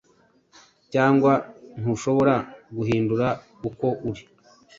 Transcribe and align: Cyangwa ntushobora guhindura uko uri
Cyangwa 0.93 1.31
ntushobora 1.81 2.35
guhindura 2.77 3.27
uko 3.67 3.87
uri 4.09 4.23